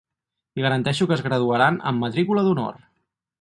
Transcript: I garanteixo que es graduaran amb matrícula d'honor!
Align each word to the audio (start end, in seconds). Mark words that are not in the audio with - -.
I 0.59 0.63
garanteixo 0.65 1.07
que 1.11 1.15
es 1.17 1.23
graduaran 1.27 1.77
amb 1.91 2.05
matrícula 2.05 2.45
d'honor! 2.49 2.81